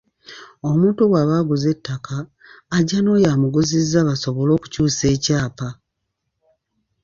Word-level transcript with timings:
Omuntu 0.69 1.01
bw’aba 1.09 1.33
aguze 1.41 1.67
ettaka, 1.75 2.15
ajja 2.77 2.99
n’oyo 3.01 3.23
eyamuguzizza 3.27 3.99
basobole 4.09 4.51
okukyusa 4.53 5.03
ekyapa. 5.15 5.67